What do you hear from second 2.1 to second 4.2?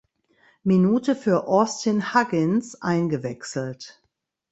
Huggins eingewechselt.